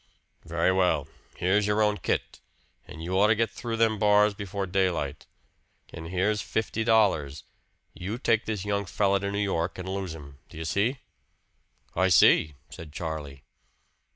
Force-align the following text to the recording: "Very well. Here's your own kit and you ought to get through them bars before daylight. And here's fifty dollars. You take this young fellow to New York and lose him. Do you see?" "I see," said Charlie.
"Very 0.45 0.71
well. 0.71 1.07
Here's 1.37 1.67
your 1.67 1.83
own 1.83 1.97
kit 1.99 2.41
and 2.87 3.03
you 3.03 3.19
ought 3.19 3.27
to 3.27 3.35
get 3.35 3.51
through 3.51 3.77
them 3.77 3.99
bars 3.99 4.33
before 4.33 4.65
daylight. 4.65 5.27
And 5.93 6.07
here's 6.07 6.41
fifty 6.41 6.83
dollars. 6.83 7.43
You 7.93 8.17
take 8.17 8.45
this 8.45 8.65
young 8.65 8.87
fellow 8.87 9.19
to 9.19 9.29
New 9.31 9.37
York 9.37 9.77
and 9.77 9.87
lose 9.87 10.15
him. 10.15 10.39
Do 10.49 10.57
you 10.57 10.65
see?" 10.65 11.01
"I 11.95 12.07
see," 12.09 12.55
said 12.71 12.91
Charlie. 12.91 13.43